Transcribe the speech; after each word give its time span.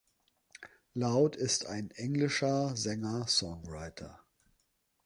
Loud 0.95 1.35
ist 1.35 1.67
ein 1.67 1.91
englischer 1.91 2.75
Sänger/Songwriter. 2.75 4.19